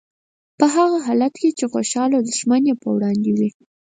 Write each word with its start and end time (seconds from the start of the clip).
په 0.57 0.65
هغه 0.75 0.97
حالت 1.07 1.33
کې 1.41 1.49
چې 1.57 1.65
خوشحاله 1.73 2.17
دښمن 2.29 2.61
یې 2.69 2.75
په 2.83 2.89
وړاندې 2.95 3.29
وي. 3.37 3.49